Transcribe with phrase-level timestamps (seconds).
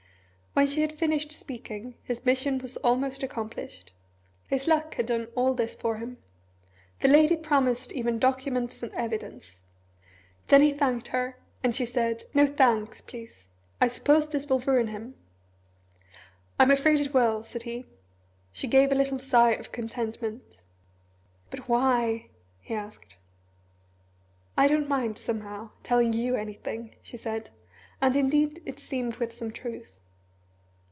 [0.53, 3.93] When she had finished speaking, his mission was almost accomplished.
[4.49, 6.17] His luck had done all this for him.
[6.99, 9.61] The lady promised even documents and evidence.
[10.49, 13.47] Then he thanked her, and she said "No thanks, please.
[13.79, 15.15] I suppose this will ruin him?"
[16.59, 17.85] "I'm afraid it will," said he.
[18.51, 20.57] She gave a little sigh of contentment.
[21.49, 22.27] "But why?"
[22.59, 23.15] he asked.
[24.57, 27.51] "I don't mind, somehow, telling you anything," she said,
[28.01, 29.95] and indeed as it seemed with some truth.